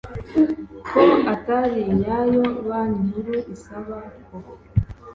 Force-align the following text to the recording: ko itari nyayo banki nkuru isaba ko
ko 0.89 1.01
itari 1.33 1.79
nyayo 1.99 2.43
banki 2.67 3.03
nkuru 3.23 3.35
isaba 3.55 3.97
ko 4.25 4.35